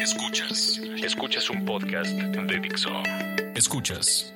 [0.00, 2.88] Escuchas, escuchas un podcast de Dixo.
[3.54, 4.32] Escuchas.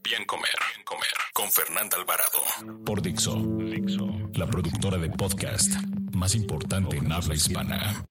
[0.00, 1.10] Bien Comer, Bien Comer.
[1.34, 2.84] Con Fernanda Alvarado.
[2.84, 5.74] Por Dixo, Dixo, la productora de podcast
[6.12, 8.04] más importante en habla hispana.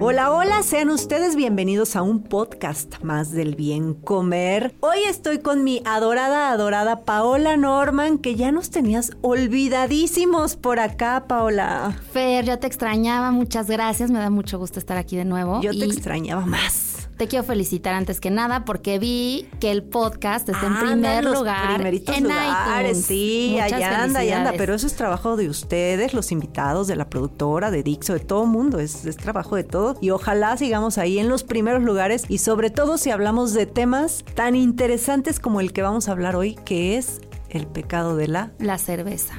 [0.00, 4.72] Hola, hola, sean ustedes bienvenidos a un podcast más del bien comer.
[4.78, 11.24] Hoy estoy con mi adorada, adorada Paola Norman, que ya nos tenías olvidadísimos por acá,
[11.26, 11.96] Paola.
[12.12, 15.60] Fer, ya te extrañaba, muchas gracias, me da mucho gusto estar aquí de nuevo.
[15.62, 16.87] Yo te extrañaba más.
[17.18, 21.80] Te quiero felicitar antes que nada porque vi que el podcast está en primer lugar
[21.80, 23.06] en lugares, iTunes.
[23.06, 24.52] Sí, allá anda, allá anda.
[24.56, 28.46] Pero eso es trabajo de ustedes, los invitados, de la productora, de Dixo, de todo
[28.46, 28.78] mundo.
[28.78, 29.98] Es, es trabajo de todo.
[30.00, 32.24] Y ojalá sigamos ahí en los primeros lugares.
[32.28, 36.36] Y sobre todo si hablamos de temas tan interesantes como el que vamos a hablar
[36.36, 38.52] hoy, que es el pecado de la...
[38.60, 39.34] La cerveza.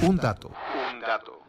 [0.00, 0.50] Un dato.
[0.94, 1.40] Un dato.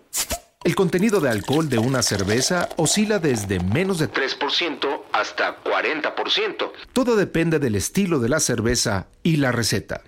[0.64, 6.72] El contenido de alcohol de una cerveza oscila desde menos de 3% hasta 40%.
[6.94, 10.04] Todo depende del estilo de la cerveza y la receta.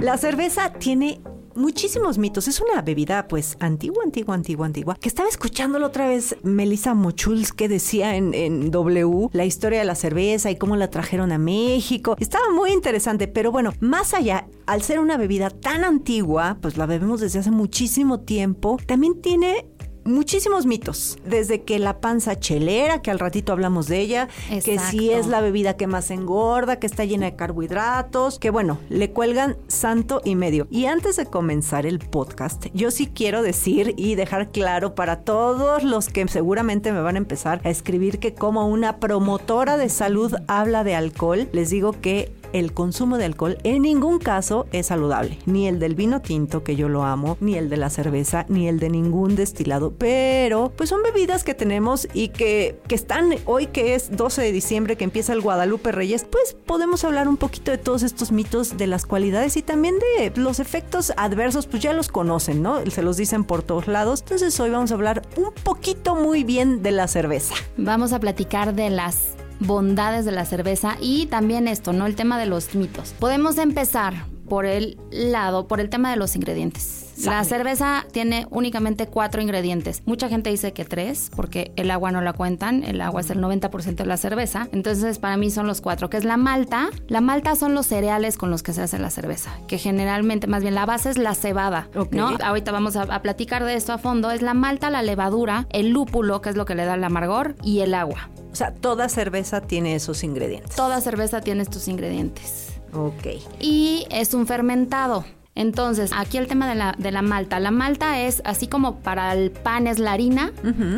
[0.00, 1.20] La cerveza tiene
[1.54, 2.48] muchísimos mitos.
[2.48, 4.96] Es una bebida, pues, antigua, antigua, antigua, antigua.
[4.98, 9.84] Que estaba escuchándolo otra vez Melissa Mochuls que decía en, en, W la historia de
[9.84, 12.16] la cerveza y cómo la trajeron a México.
[12.18, 16.86] Estaba muy interesante, pero bueno, más allá, al ser una bebida tan antigua, pues la
[16.86, 19.66] bebemos desde hace muchísimo tiempo, también tiene
[20.04, 25.10] muchísimos mitos, desde que la panza chelera, que al ratito hablamos de ella, que si
[25.10, 29.56] es la bebida que más engorda, que está llena de carbohidratos, que bueno, le cuelgan
[29.68, 30.66] santo y medio.
[30.70, 35.82] Y antes de comenzar el podcast, yo sí quiero decir y dejar claro para todos
[35.82, 40.34] los que seguramente me van a empezar a escribir que como una promotora de salud
[40.46, 45.38] habla de alcohol, les digo que el consumo de alcohol en ningún caso es saludable.
[45.46, 48.68] Ni el del vino tinto, que yo lo amo, ni el de la cerveza, ni
[48.68, 49.92] el de ningún destilado.
[49.96, 54.52] Pero, pues son bebidas que tenemos y que, que están hoy que es 12 de
[54.52, 58.76] diciembre, que empieza el Guadalupe Reyes, pues podemos hablar un poquito de todos estos mitos,
[58.76, 62.84] de las cualidades y también de los efectos adversos, pues ya los conocen, ¿no?
[62.90, 64.20] Se los dicen por todos lados.
[64.22, 67.54] Entonces hoy vamos a hablar un poquito muy bien de la cerveza.
[67.76, 72.06] Vamos a platicar de las bondades de la cerveza y también esto, ¿no?
[72.06, 73.14] El tema de los mitos.
[73.18, 74.14] Podemos empezar
[74.48, 77.09] por el lado, por el tema de los ingredientes.
[77.24, 80.02] La cerveza tiene únicamente cuatro ingredientes.
[80.06, 82.82] Mucha gente dice que tres, porque el agua no la cuentan.
[82.84, 84.68] El agua es el 90% de la cerveza.
[84.72, 86.90] Entonces, para mí son los cuatro, que es la malta.
[87.08, 90.62] La malta son los cereales con los que se hace la cerveza, que generalmente, más
[90.62, 92.36] bien, la base es la cebada, ¿no?
[92.42, 94.30] Ahorita vamos a, a platicar de esto a fondo.
[94.30, 97.54] Es la malta, la levadura, el lúpulo, que es lo que le da el amargor,
[97.62, 98.30] y el agua.
[98.52, 100.74] O sea, toda cerveza tiene esos ingredientes.
[100.74, 102.68] Toda cerveza tiene estos ingredientes.
[102.92, 103.26] Ok.
[103.60, 105.24] Y es un fermentado.
[105.54, 107.60] Entonces, aquí el tema de la, de la malta.
[107.60, 110.52] La malta es, así como para el pan es la harina,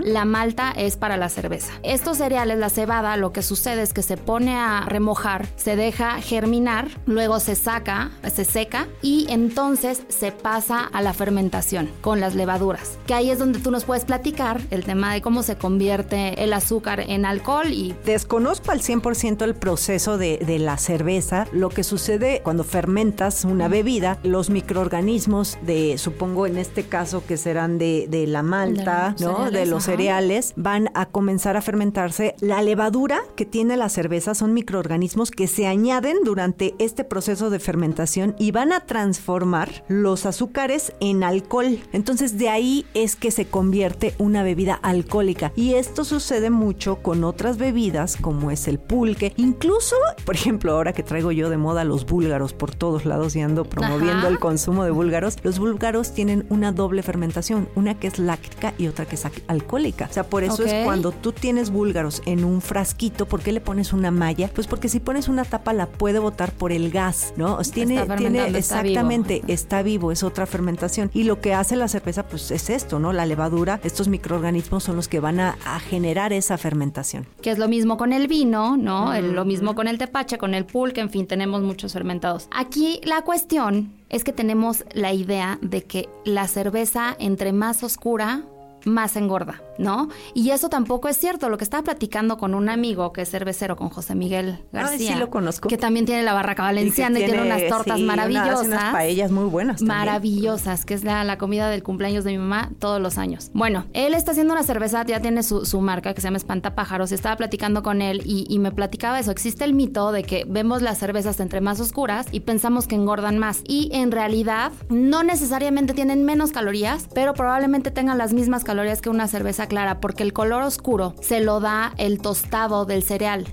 [0.05, 1.73] la malta es para la cerveza.
[1.83, 6.21] Estos cereales, la cebada, lo que sucede es que se pone a remojar, se deja
[6.21, 12.35] germinar, luego se saca, se seca y entonces se pasa a la fermentación con las
[12.35, 12.99] levaduras.
[13.07, 16.53] Que ahí es donde tú nos puedes platicar el tema de cómo se convierte el
[16.53, 17.95] azúcar en alcohol y...
[18.05, 21.47] Desconozco al 100% el proceso de, de la cerveza.
[21.53, 27.37] Lo que sucede cuando fermentas una bebida, los microorganismos de, supongo en este caso que
[27.37, 29.37] serán de, de la malta, De los ¿no?
[29.45, 29.93] cereales, de los ajá.
[29.93, 32.35] cereales, van a comenzar a fermentarse.
[32.41, 37.59] La levadura que tiene la cerveza son microorganismos que se añaden durante este proceso de
[37.59, 41.79] fermentación y van a transformar los azúcares en alcohol.
[41.93, 45.53] Entonces de ahí es que se convierte una bebida alcohólica.
[45.57, 49.33] Y esto sucede mucho con otras bebidas como es el pulque.
[49.37, 53.41] Incluso, por ejemplo, ahora que traigo yo de moda los búlgaros por todos lados y
[53.41, 54.32] ando promoviendo.
[54.33, 58.87] El consumo de búlgaros, los búlgaros tienen una doble fermentación, una que es láctica y
[58.89, 60.09] otra que es al- alcohólica.
[60.11, 63.61] O sea, por eso es cuando tú tienes búlgaros en un frasquito, ¿por qué le
[63.61, 64.51] pones una malla?
[64.55, 67.59] Pues porque si pones una tapa la puede botar por el gas, ¿no?
[67.73, 68.91] Tiene, Está tiene fermentando, está vivo.
[68.91, 71.11] exactamente, está vivo, es otra fermentación.
[71.15, 73.13] Y lo que hace la cerveza, pues es esto, ¿no?
[73.13, 77.27] La levadura, estos microorganismos son los que van a, a generar esa fermentación.
[77.43, 79.13] que es lo mismo con el vino, ¿no?
[79.15, 82.49] El- lo mismo con el tepache, con el pulque, en fin, tenemos muchos fermentados.
[82.51, 88.45] Aquí la cuestión es que tenemos la idea de que la cerveza entre más oscura
[88.85, 90.09] más engorda, ¿no?
[90.35, 91.49] Y eso tampoco es cierto.
[91.49, 95.15] Lo que estaba platicando con un amigo que es cervecero, con José Miguel García.
[95.15, 95.69] sí lo conozco.
[95.69, 98.67] Que también tiene la barraca valenciana y, tiene, unas tortas maravillosas.
[98.67, 99.83] Unas, paellas muy buenas.
[99.83, 103.51] Maravillosas, que es la, la, comida del cumpleaños de mi mamá todos los años.
[103.55, 107.13] Bueno, él está haciendo una cerveza, ya tiene su, su marca que se llama Espantapájaros.
[107.13, 109.31] Estaba platicando con él y, y me platicaba eso.
[109.31, 113.39] Existe el mito de que vemos las cervezas entre más oscuras y pensamos que engordan
[113.39, 113.63] más.
[113.67, 119.09] Y en realidad no necesariamente tienen menos calorías, pero probablemente tengan las mismas calorías que
[119.09, 123.47] una cerveza clara, porque el color oscuro se lo da el tostado del cereal.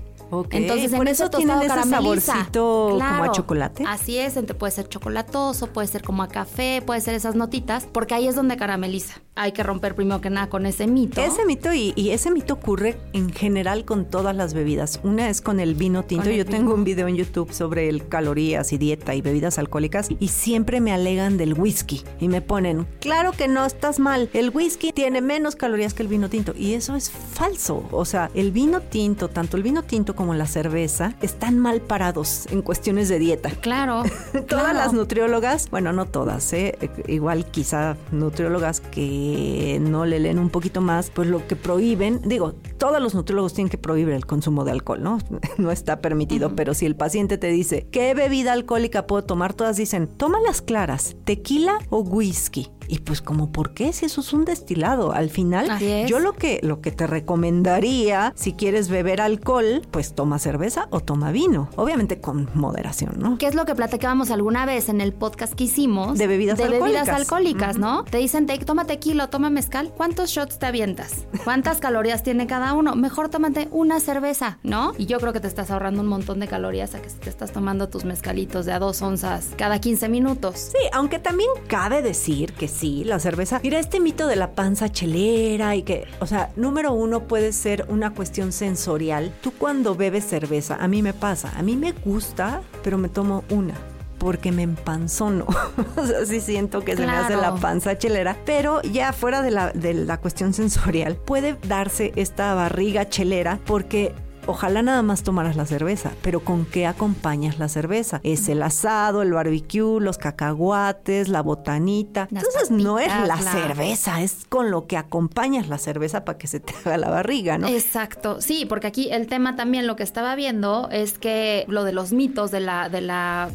[0.50, 3.84] Entonces, por eso tienen ese saborcito como a chocolate.
[3.86, 8.14] Así es, puede ser chocolatoso, puede ser como a café, puede ser esas notitas, porque
[8.14, 9.20] ahí es donde carameliza.
[9.36, 11.20] Hay que romper primero que nada con ese mito.
[11.20, 15.00] Ese mito y, ese mito ocurre en general con todas las bebidas.
[15.02, 16.30] Una es con el vino tinto.
[16.30, 20.28] Yo tengo un video en YouTube sobre el calorías y dieta y bebidas alcohólicas y
[20.28, 24.92] siempre me alegan del whisky y me ponen, claro que no estás mal, el whisky
[24.92, 27.88] tiene menos calorías que el vino tinto y eso es falso.
[27.92, 32.44] O sea, el vino tinto, tanto el vino tinto como la cerveza están mal parados
[32.50, 33.48] en cuestiones de dieta.
[33.48, 34.02] Claro.
[34.50, 36.76] todas las nutriólogas, bueno, no todas, ¿eh?
[37.06, 42.52] igual quizá nutriólogas que no le leen un poquito más, pues lo que prohíben, digo,
[42.76, 45.20] todos los nutriólogos tienen que prohibir el consumo de alcohol, ¿no?
[45.56, 49.54] no está permitido, pero si el paciente te dice, ¿qué bebida alcohólica puedo tomar?
[49.54, 52.68] Todas dicen, toma las claras, tequila o whisky.
[52.90, 53.92] Y pues como, ¿por qué?
[53.92, 55.12] Si eso es un destilado.
[55.12, 55.78] Al final,
[56.08, 60.98] yo lo que, lo que te recomendaría, si quieres beber alcohol, pues toma cerveza o
[60.98, 61.68] toma vino.
[61.76, 63.38] Obviamente con moderación, ¿no?
[63.38, 66.18] ¿Qué es lo que platicábamos alguna vez en el podcast que hicimos?
[66.18, 67.06] De bebidas de alcohólicas.
[67.06, 68.02] bebidas alcohólicas, ¿no?
[68.02, 69.92] Te dicen, toma tequila, toma mezcal.
[69.96, 71.26] ¿Cuántos shots te avientas?
[71.44, 72.96] ¿Cuántas calorías tiene cada uno?
[72.96, 74.94] Mejor tómate una cerveza, ¿no?
[74.98, 77.52] Y yo creo que te estás ahorrando un montón de calorías a que te estás
[77.52, 80.72] tomando tus mezcalitos de a dos onzas cada 15 minutos.
[80.72, 83.60] Sí, aunque también cabe decir que sí, la cerveza.
[83.62, 87.84] Mira, este mito de la panza chelera y que, o sea, número uno puede ser
[87.88, 89.32] una cuestión sensorial.
[89.42, 93.44] Tú cuando bebes cerveza, a mí me pasa, a mí me gusta, pero me tomo
[93.50, 93.74] una
[94.18, 95.46] porque me empanzono.
[95.96, 98.36] o sea, sí siento que se me hace la panza chelera.
[98.44, 104.14] Pero ya fuera de la, de la cuestión sensorial, puede darse esta barriga chelera porque
[104.46, 108.20] Ojalá nada más tomaras la cerveza, pero ¿con qué acompañas la cerveza?
[108.24, 112.28] Es el asado, el barbecue, los cacahuates, la botanita.
[112.30, 116.60] Entonces no es la, cerveza, es con lo que acompañas la cerveza para que se
[116.60, 117.68] te haga la barriga, ¿no?
[117.68, 118.40] Exacto.
[118.40, 122.12] Sí, porque aquí el tema también lo que estaba viendo es que lo de los
[122.12, 123.50] mitos de la de la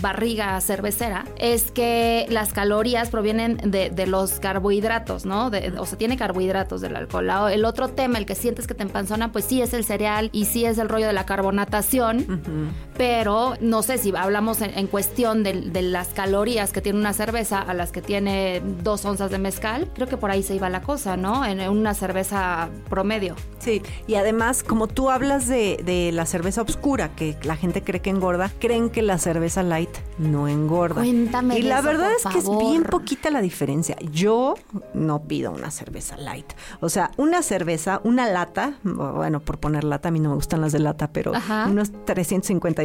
[0.00, 5.50] barriga cervecera es que las calorías provienen de, los carbohidratos, ¿no?
[5.78, 7.28] o sea, tiene carbohidratos del alcohol.
[7.50, 10.46] El otro tema, el que sientes que te empanzona, pues sí es el cereal y
[10.46, 15.82] sí es el rollo de la carbonatación, pero no sé si hablamos en, cuestión de,
[15.82, 20.06] las calorías que tiene una cerveza a las que tiene dos onzas de mezcal, creo
[20.06, 21.46] que por ahí se iba la cosa, ¿no?
[21.46, 23.36] En una cerveza promedio.
[23.58, 28.02] Sí, y además, como tú hablas de, de la cerveza oscura, que la gente cree
[28.02, 29.78] que engorda, creen que la cerveza la
[30.18, 31.02] no engorda.
[31.02, 31.58] Cuéntame.
[31.58, 33.96] Y la verdad es que es bien poquita la diferencia.
[34.10, 34.54] Yo
[34.94, 36.52] no pido una cerveza light.
[36.80, 40.60] O sea, una cerveza, una lata, bueno, por poner lata, a mí no me gustan
[40.60, 41.32] las de lata, pero
[41.66, 41.92] unos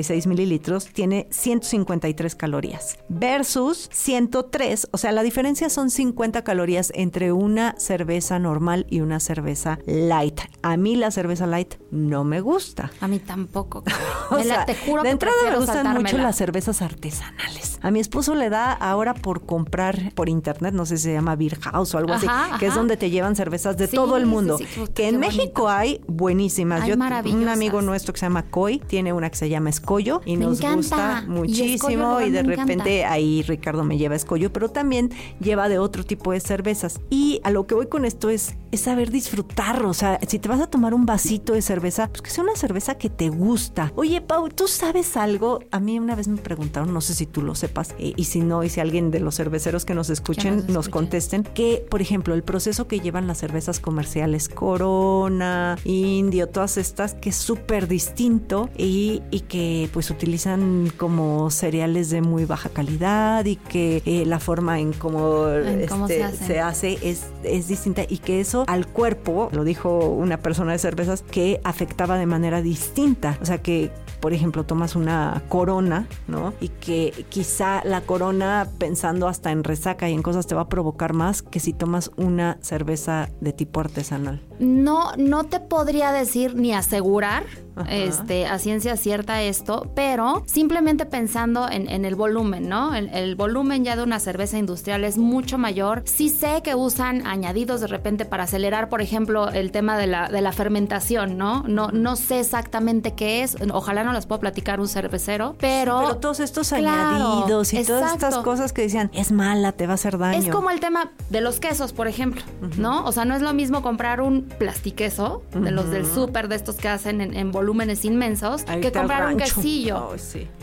[0.04, 4.90] 356 mililitros tiene 153 calorías versus 103.
[4.92, 10.42] O sea, la diferencia son 50 calorías entre una cerveza normal y una cerveza light.
[10.62, 12.92] A mí la cerveza light no me gusta.
[13.00, 13.84] A mí tampoco.
[14.32, 17.80] o sea, te juro de entrada me gustan mucho las cervezas artesanales.
[17.82, 21.36] A mi esposo le da ahora por comprar por internet, no sé si se llama
[21.36, 22.28] Beer House o algo así,
[22.60, 24.58] que es donde te llevan cervezas de todo el mundo.
[24.96, 26.88] que en México hay buenísimas.
[26.88, 30.38] Yo un amigo nuestro que se llama Coy tiene una que se llama Escollo y
[30.38, 35.78] nos gusta muchísimo y, de repente ahí Ricardo me lleva Escollo, pero también lleva de
[35.78, 37.00] otro tipo de cervezas.
[37.10, 40.50] Y a lo que voy con esto es, es saber disfrutar, o sea, si te
[40.50, 43.92] vas a tomar un vasito de cerveza, pues que sea una cerveza que te gusta.
[43.96, 45.60] Oye, Pau, ¿tú sabes algo?
[45.72, 48.40] A mí una vez me preguntaron no sé si tú lo sepas, eh, y si
[48.40, 52.34] no, y si alguien de los cerveceros que nos escuchen nos, contesten, que, por ejemplo,
[52.34, 58.70] el proceso que llevan las cervezas comerciales, Corona, Indio, todas estas, que es súper distinto
[58.78, 64.80] y, que pues utilizan como cereales de muy baja calidad y que eh, la forma
[64.80, 70.00] en cómo, este, se, hace, es, es distinta y que eso al cuerpo, lo dijo
[70.00, 73.38] una persona de cervezas, que afectaba de manera distinta.
[73.42, 76.54] O sea que, por ejemplo, tomas una corona, ¿no?
[76.62, 80.70] y que quizá la corona, pensando hasta en resaca y en cosas, te va a
[80.70, 84.42] provocar más que si tomas una cerveza de tipo artesanal.
[84.64, 87.44] No, no te podría decir ni asegurar
[87.90, 92.94] este, a ciencia cierta esto, pero simplemente pensando en, el volumen, ¿no?
[92.94, 96.04] El, el, volumen ya de una cerveza industrial es mucho mayor.
[96.06, 100.30] Sí sé que usan añadidos de repente para acelerar, por ejemplo, el tema de la,
[100.30, 101.64] de la fermentación, ¿no?
[101.64, 106.00] No, no sé exactamente qué es, ojalá no las puedo platicar un cervecero, pero...
[106.02, 109.96] pero todos estos añadidos y todas estas cosas que decían, es mala, te va a
[109.96, 110.40] hacer daño.
[110.40, 112.44] Es como el tema de los quesos, por ejemplo,
[112.78, 113.04] ¿no?
[113.06, 116.76] O sea, no es lo mismo comprar un plastiqueso de los del súper, de estos
[116.76, 120.16] que hacen en, volúmenes inmensos, que comprar un quesillo.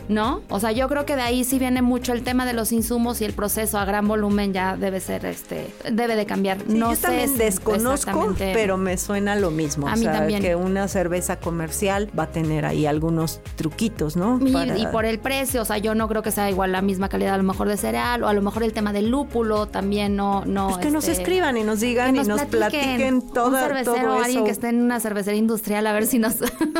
[0.09, 0.41] ¿No?
[0.49, 3.21] O sea, yo creo que de ahí sí viene mucho el tema de los insumos
[3.21, 6.67] y el proceso a gran volumen ya debe ser, este, debe de cambiar.
[6.67, 9.87] no yo también desconozco, pero me suena lo mismo.
[9.87, 10.41] A mí también.
[10.41, 14.39] Que una cerveza comercial va a tener ahí algunos truquitos, ¿no?
[14.41, 17.35] Y, por el precio, o sea, yo no creo que sea igual la misma calidad
[17.35, 20.43] a lo mejor de cereal o a lo mejor el tema del lúpulo también no...
[20.45, 24.07] no pues que nos este, escriban y nos digan y nos platiquen, todo, un cervecero,
[24.07, 26.35] todo alguien que esté en una cervecería industrial a ver si nos,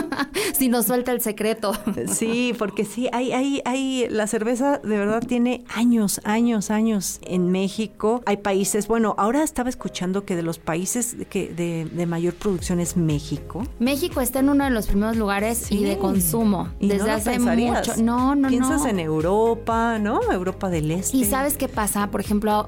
[0.54, 1.74] si nos suelta el secreto.
[2.08, 7.52] Sí, porque sí, hay, hay, hay, la cerveza de verdad tiene años, años, años en
[7.52, 8.22] México.
[8.26, 12.98] Hay países, bueno, ahora estaba escuchando que de los países que de, mayor producción es
[12.98, 13.66] México.
[13.80, 17.96] México está en uno de los primeros lugares y de consumo desde hace mucho.
[17.98, 20.20] No, no, Piensas en Europa, ¿no?
[20.32, 21.16] Europa del Este.
[21.18, 22.68] Y sabes qué pasa, por ejemplo,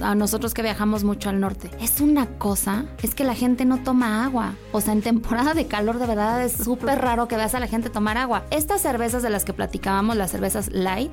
[0.00, 1.70] a nosotros que viajamos mucho al norte.
[1.80, 4.54] Es una cosa, es que la gente no toma agua.
[4.72, 7.66] O sea, en temporada de calor de verdad es súper raro que veas a la
[7.66, 8.44] gente tomar agua.
[8.50, 11.12] Estas cervezas de las que platicábamos, las cervezas light,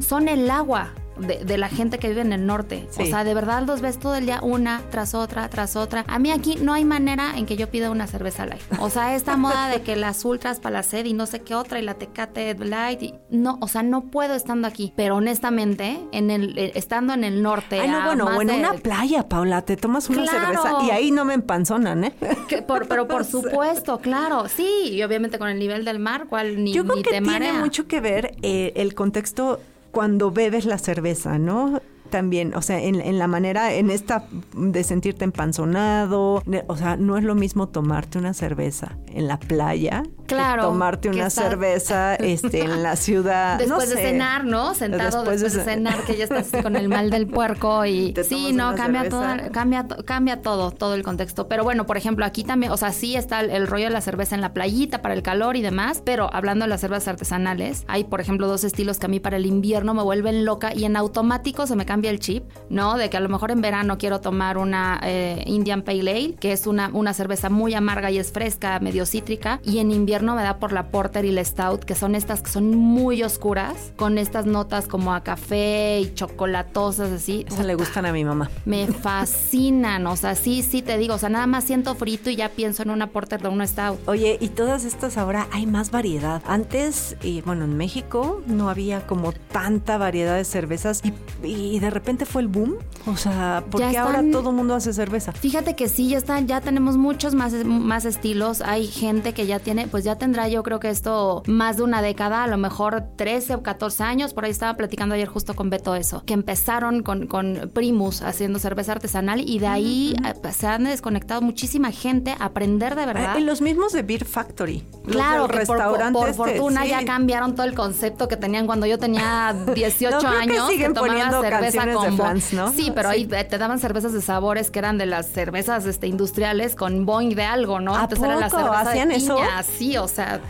[0.00, 2.88] son el agua de, la gente que vive en el norte.
[2.98, 6.04] O sea, de verdad los ves todo el día una tras otra, tras otra.
[6.08, 8.62] A mí aquí no hay manera en que yo pida una cerveza light.
[8.80, 11.54] O sea, esta moda de que las ultras para la sed y no sé qué
[11.54, 13.02] otra y la tecate light.
[13.02, 14.92] Y, no, o sea, no puedo estando aquí.
[14.96, 17.80] Pero honestamente, en el, eh, estando en el norte.
[17.80, 21.24] Ay, no, bueno, o en una playa, Paula, te tomas una cerveza y ahí no
[21.24, 22.14] me empanzonan, ¿eh?
[22.88, 24.48] pero por supuesto, claro.
[24.48, 27.86] Sí, y obviamente con el nivel del mar, cual ni, Yo creo que tiene mucho
[27.86, 29.60] que ver eh, el contexto
[29.90, 31.80] cuando bebes la cerveza, ¿no?
[32.10, 37.24] también, o sea, en, la manera, en esta de sentirte empanzonado, o sea, no es
[37.24, 40.02] lo mismo tomarte una cerveza en la playa
[40.34, 43.58] claro, tomarte una cerveza este, en la ciudad.
[43.58, 44.74] Después de cenar, ¿no?
[44.74, 48.74] Sentado después, de, cenar, que ya estás con el mal del puerco y sí, no,
[48.74, 51.48] cambia todo, cambia, cambia todo, todo el contexto.
[51.48, 54.34] Pero bueno, por ejemplo, aquí también, o sea, sí está el, rollo de la cerveza
[54.34, 58.04] en la playita para el calor y demás, pero hablando de las cervezas artesanales, hay,
[58.04, 60.96] por ejemplo, dos estilos que a mí para el invierno me vuelven loca y en
[60.96, 62.96] automático se me cambia el chip, ¿no?
[62.96, 66.52] De que a lo mejor en verano quiero tomar una eh, Indian Pale Ale, que
[66.52, 70.42] es una, una cerveza muy amarga y es fresca, medio cítrica, y en invierno me
[70.42, 74.18] da por la Porter y la Stout, que son estas que son muy oscuras, con
[74.18, 77.44] estas notas como a café y chocolatosas así.
[77.48, 78.50] Eso le gustan a mi mamá.
[78.64, 82.36] Me fascinan, o sea, sí, sí te digo, o sea, nada más siento frito y
[82.36, 83.98] ya pienso en una Porter de una Stout.
[84.06, 86.42] Oye, y todas estas ahora hay más variedad.
[86.46, 91.02] Antes, y bueno, en México no había como tanta variedad de cervezas
[91.42, 92.76] y, de repente fue el boom.
[93.06, 95.32] O sea, porque ahora todo el mundo hace cerveza.
[95.32, 98.60] Fíjate que sí, ya están, ya tenemos muchos más, más estilos.
[98.60, 101.84] Hay gente que ya tiene, pues ya ya tendrá yo creo que esto más de
[101.84, 105.54] una década, a lo mejor 13 o 14 años, por ahí estaba platicando ayer justo
[105.54, 110.52] con Beto eso, que empezaron con, con Primus haciendo cerveza artesanal y de ahí eh,
[110.52, 113.38] se han desconectado muchísima gente a aprender de verdad.
[113.38, 114.84] Y los mismos de Beer Factory.
[115.06, 115.78] Claro, que por,
[116.12, 120.66] por, fortuna ya cambiaron todo el concepto que tenían cuando yo tenía 18 años.
[120.66, 122.72] Que siguen poniendo cerveza con de ¿no?
[122.72, 126.74] Sí, pero ahí te daban cervezas de sabores que eran de las cervezas este, industriales
[126.74, 127.94] con boing de algo, ¿no?
[127.94, 128.24] ¿A poco?
[128.24, 129.38] era la cerveza ¿Hacían de eso?
[129.78, 130.40] Sí, o sea,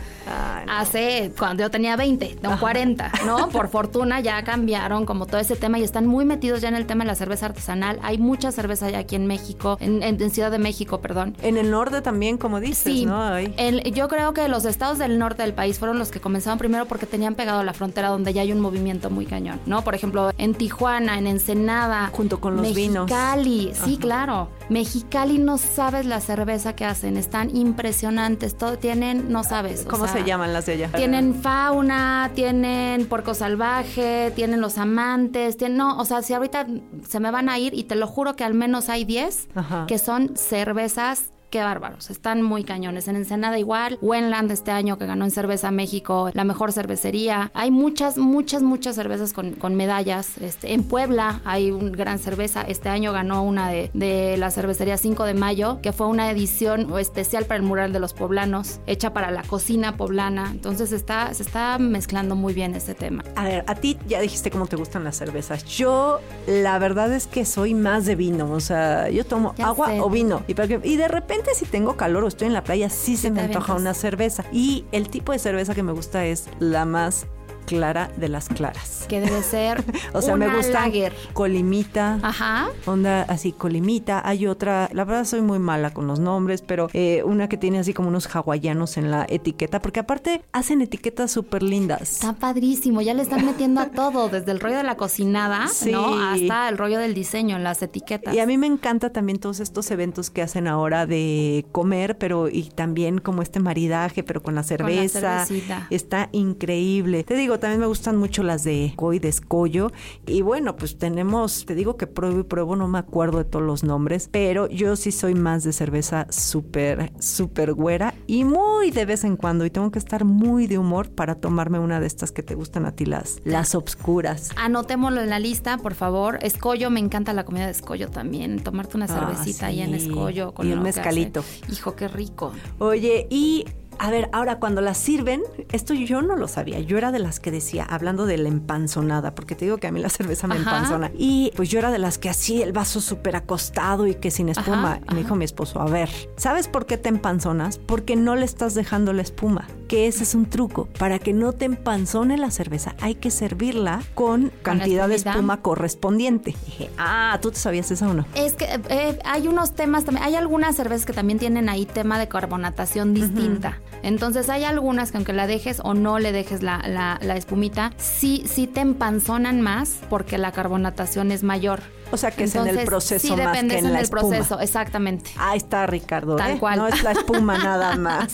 [0.67, 3.49] hace cuando yo tenía 20, no 40, ¿no?
[3.49, 6.85] Por fortuna ya cambiaron como todo ese tema y están muy metidos ya en el
[6.85, 7.99] tema de la cerveza artesanal.
[8.03, 11.35] Hay mucha cerveza ya aquí en México, en, Ciudad de México, perdón.
[11.41, 13.39] En el norte también, como dices, sí, ¿no?
[13.39, 17.05] yo creo que los estados del norte del país fueron los que comenzaron primero porque
[17.05, 19.83] tenían pegado la frontera donde ya hay un movimiento muy cañón, ¿no?
[19.83, 22.09] Por ejemplo, en Tijuana, en Ensenada.
[22.13, 23.09] Junto con los vinos.
[23.09, 24.49] Mexicali, sí, claro.
[24.69, 29.85] Mexicali no sabes la cerveza que hacen, están impresionantes, todo tienen, no sabes.
[29.89, 30.89] ¿Cómo se llaman las de allá?
[30.91, 36.67] Tienen fauna, tienen porco salvaje, tienen los amantes, tienen, no, o sea, si ahorita
[37.07, 39.49] se me van a ir y te lo juro que al menos hay 10
[39.87, 43.07] que son cervezas qué bárbaros, están muy cañones.
[43.07, 47.51] En Ensenada igual, Wenland este año que ganó en Cerveza México la mejor cervecería.
[47.53, 50.37] Hay muchas, muchas, muchas cervezas con, con medallas.
[50.37, 52.61] Este, en Puebla hay un gran cerveza.
[52.61, 56.97] Este año ganó una de, de la cervecería 5 de mayo, que fue una edición
[56.97, 60.49] especial para el mural de los poblanos, hecha para la cocina poblana.
[60.51, 63.25] Entonces está, se está mezclando muy bien este tema.
[63.35, 65.65] A ver, a ti ya dijiste cómo te gustan las cervezas.
[65.65, 68.53] Yo, la verdad es que soy más de vino.
[68.53, 70.43] O sea, yo tomo agua o vino.
[70.47, 70.53] Y,
[70.87, 73.41] y de repente repente si tengo calor o estoy en la playa, sí se me
[73.41, 74.45] antoja una cerveza.
[74.51, 77.25] Y el tipo de cerveza que me gusta es la más
[77.61, 79.05] clara de las claras.
[79.07, 79.83] Que debe ser.
[80.13, 81.13] o sea, una me gusta lager.
[81.33, 82.19] colimita.
[82.21, 82.69] Ajá.
[82.85, 84.21] Onda así, colimita.
[84.27, 87.79] Hay otra, la verdad soy muy mala con los nombres, pero eh, una que tiene
[87.79, 92.13] así como unos hawaianos en la etiqueta, porque aparte hacen etiquetas súper lindas.
[92.13, 95.91] Está padrísimo, ya le están metiendo a todo, desde el rollo de la cocinada, Sí.
[95.91, 96.17] ¿no?
[96.17, 98.33] Hasta el rollo del diseño, las etiquetas.
[98.33, 102.47] Y a mí me encanta también todos estos eventos que hacen ahora de comer, pero
[102.49, 105.45] y también como este maridaje, pero con la cerveza.
[105.45, 105.87] cervecita.
[105.89, 107.23] Está increíble.
[107.23, 109.91] Te digo, también me gustan mucho las de Coy de Escollo.
[110.25, 113.65] Y bueno, pues tenemos, te digo que pruebo y pruebo, no me acuerdo de todos
[113.65, 119.05] los nombres, pero yo sí soy más de cerveza súper, súper güera y muy de
[119.05, 119.65] vez en cuando.
[119.65, 122.85] Y tengo que estar muy de humor para tomarme una de estas que te gustan
[122.85, 124.49] a ti, las, las obscuras.
[124.55, 126.39] Anotémoslo en la lista, por favor.
[126.41, 128.61] Escollo, me encanta la comida de escollo también.
[128.63, 130.53] Tomarte una Ah, cervecita ahí en escollo.
[130.53, 130.99] Con Y un hace.
[130.99, 131.43] mezcalito.
[131.71, 132.51] Hijo, qué rico.
[132.79, 133.65] Oye, y
[134.03, 136.79] a ver, ahora cuando las sirven, esto yo no lo sabía.
[136.79, 139.91] Yo era de las que decía, hablando de la empanzonada, porque te digo que a
[139.91, 140.63] mí la cerveza me Ajá.
[140.63, 141.11] empanzona.
[141.15, 144.49] Y pues yo era de las que así el vaso súper acostado y que sin
[144.49, 144.93] espuma.
[144.93, 147.77] Ajá, Y me dijo mi esposo, a ver, ¿sabes por qué te empanzonas?
[147.77, 149.67] Porque no le estás dejando la espuma.
[149.87, 150.87] Que ese es un truco.
[150.97, 156.55] Para que no te empanzone la cerveza, hay que servirla con cantidad de espuma correspondiente.
[156.65, 158.25] Dije, ah, ¿tú te sabías eso o no?
[158.33, 162.17] Es que eh, hay unos temas también, hay algunas cervezas que también tienen ahí tema
[162.17, 163.77] de carbonatación distinta.
[164.03, 167.91] Entonces hay algunas que aunque la dejes o no le dejes la, la- la espumita,
[167.97, 171.81] sí, sí te empanzonan más porque la carbonatación es mayor.
[172.13, 174.21] O sea, que es en el proceso sí, más depende que en la el espuma.
[174.21, 175.31] proceso, exactamente.
[175.37, 176.57] Ahí está Ricardo, Tal ¿eh?
[176.59, 176.77] cual.
[176.79, 178.33] No es la espuma nada más.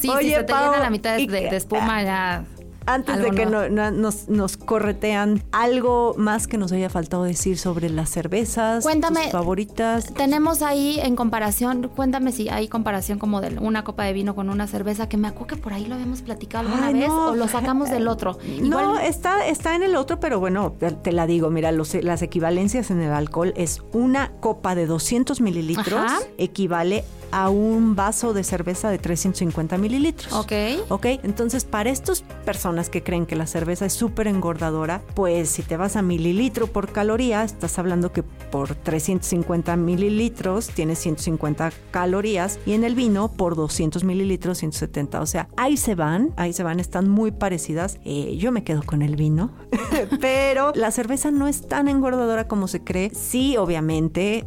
[0.00, 2.44] Sí, si se te Pau, llena la mitad de espuma ya.
[2.86, 3.68] Antes de que no.
[3.68, 8.82] no- no- nos, nos corretean, algo más que nos haya faltado decir sobre las cervezas,
[8.84, 9.24] Cuéntame.
[9.24, 10.12] tus favoritas.
[10.14, 14.50] Tenemos ahí en comparación, cuéntame si hay comparación como de una copa de vino con
[14.50, 17.30] una cerveza, que me acuerdo que por ahí lo habíamos platicado alguna Ay, vez no.
[17.30, 18.38] o lo sacamos del otro.
[18.62, 22.22] No, está, está en el otro, pero bueno, te, te la digo, mira, los- las
[22.22, 26.18] equivalencias en el alcohol es una copa de 200 mililitros Ajá.
[26.38, 30.32] equivale a un vaso de cerveza de 350 mililitros.
[30.32, 30.52] Ok.
[30.88, 35.62] Ok, entonces para estas personas que creen que la cerveza es súper engordadora, pues si
[35.62, 42.58] te vas a mililitro por caloría, estás hablando que por 350 mililitros tienes 150 calorías
[42.66, 45.20] y en el vino por 200 mililitros 170.
[45.20, 47.98] O sea, ahí se van, ahí se van, están muy parecidas.
[48.04, 49.52] Eh, yo me quedo con el vino,
[50.20, 53.10] pero la cerveza no es tan engordadora como se cree.
[53.14, 54.44] Sí, obviamente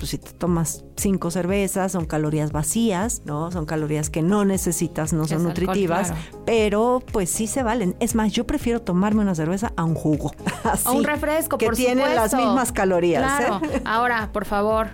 [0.00, 3.50] pues si te tomas cinco cervezas, son calorías vacías, ¿no?
[3.52, 6.42] Son calorías que no necesitas, no son alcohol, nutritivas, claro.
[6.46, 7.94] pero pues sí se valen.
[8.00, 10.32] Es más, yo prefiero tomarme una cerveza a un jugo.
[10.64, 12.38] Así, O un refresco, que por tiene las supuesto.
[12.38, 13.22] mismas calorías.
[13.22, 13.60] Claro.
[13.66, 13.82] ¿eh?
[13.84, 14.88] Ahora, por favor,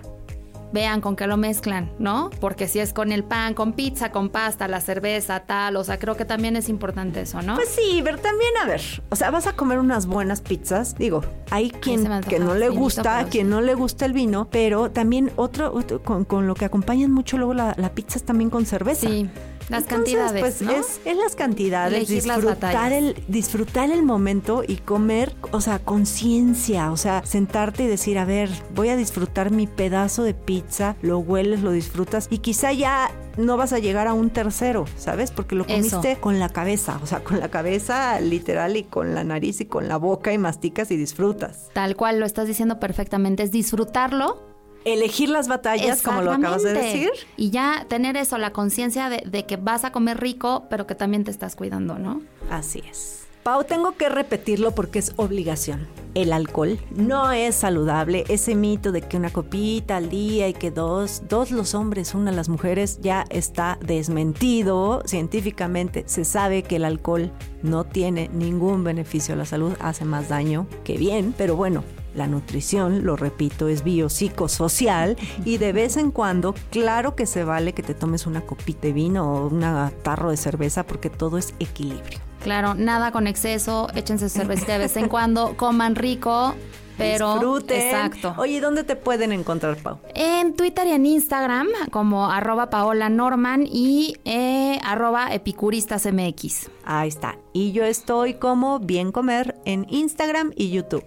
[0.73, 2.29] vean con qué lo mezclan, ¿no?
[2.41, 5.97] Porque si es con el pan, con pizza, con pasta, la cerveza, tal, o sea,
[5.99, 7.55] creo que también es importante eso, ¿no?
[7.55, 10.95] Pues sí, pero también, a ver, o sea, vas a comer unas buenas pizzas.
[10.97, 13.51] Digo, hay quien antoja que no le gusta, quien sí.
[13.51, 17.37] no le gusta el vino, pero también otro, otro- con, con lo que acompañan mucho
[17.37, 19.07] luego la, la pizza es también con cerveza.
[19.07, 19.29] sí,
[19.69, 20.71] las Entonces, cantidades, Pues ¿no?
[20.71, 26.89] es, es las cantidades, Elegir disfrutar el, disfrutar el momento y comer, o sea, conciencia,
[26.91, 30.56] o sea, sentarte y decir, a ver, voy a disfrutar mi pedazo de pizza,
[31.01, 35.31] lo hueles, lo disfrutas y quizá ya no vas a llegar a un tercero, ¿sabes?
[35.31, 35.97] Porque lo Eso.
[35.97, 39.65] comiste con la cabeza, o sea, con la cabeza literal y con la nariz y
[39.65, 41.69] con la boca y masticas y disfrutas.
[41.73, 44.47] Tal cual lo estás diciendo perfectamente, es disfrutarlo
[44.85, 47.09] Elegir las batallas, como lo acabas de decir.
[47.35, 50.95] Y ya tener eso, la conciencia de, de que vas a comer rico, pero que
[50.95, 52.21] también te estás cuidando, ¿no?
[52.49, 53.16] Así es.
[53.47, 55.87] Pau, tengo que repetirlo porque es obligación.
[56.15, 58.25] El alcohol no es saludable.
[58.27, 62.33] Ese mito de que una copita al día y que dos, dos los hombres, una
[62.33, 66.03] las mujeres, ya está desmentido científicamente.
[66.07, 67.31] Se sabe que el alcohol
[67.63, 71.85] no tiene ningún beneficio a la salud, hace más daño que bien, pero bueno.
[72.15, 77.71] La nutrición, lo repito, es biopsicosocial y de vez en cuando, claro que se vale
[77.71, 79.61] que te tomes una copita de vino o un
[80.03, 82.26] tarro de cerveza porque todo es equilibrio.
[82.47, 86.55] Claro, nada con exceso, échense su cervecita de vez en cuando, coman rico,
[86.97, 87.81] pero Disfruten.
[87.81, 88.35] exacto.
[88.37, 89.99] Oye, ¿dónde te pueden encontrar, Pau?
[90.15, 96.69] En Twitter y en Instagram como arroba Paola Norman y eh, arroba epicuristasmx.
[96.85, 97.37] Ahí está.
[97.51, 101.03] Y yo estoy como Bien Comer en Instagram y YouTube.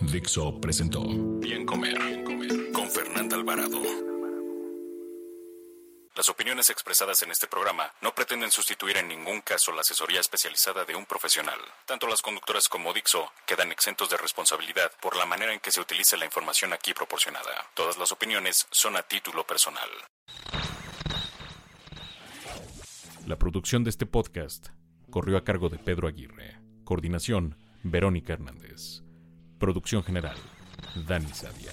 [0.00, 1.02] Dixo presentó
[1.40, 3.80] Bien Comer, Bien Comer con Fernanda Alvarado.
[6.16, 10.84] Las opiniones expresadas en este programa no pretenden sustituir en ningún caso la asesoría especializada
[10.84, 11.58] de un profesional.
[11.86, 15.80] Tanto las conductoras como Dixo quedan exentos de responsabilidad por la manera en que se
[15.80, 17.50] utiliza la información aquí proporcionada.
[17.74, 19.90] Todas las opiniones son a título personal.
[23.26, 24.68] La producción de este podcast
[25.10, 26.60] corrió a cargo de Pedro Aguirre.
[26.84, 29.02] Coordinación, Verónica Hernández.
[29.58, 30.36] Producción general,
[30.94, 31.72] Dani Sadia.